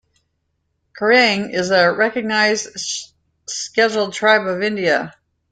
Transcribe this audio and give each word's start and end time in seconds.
Koireng 0.99 1.53
is 1.53 1.69
a 1.69 1.93
recognized 1.93 3.13
scheduled 3.47 4.13
tribe 4.13 4.47
of 4.47 4.63
India. 4.63 5.13